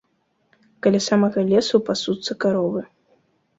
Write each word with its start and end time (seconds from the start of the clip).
Каля 0.85 1.01
самага 1.09 1.45
лесу 1.51 1.81
пасуцца 1.91 2.39
каровы. 2.47 2.81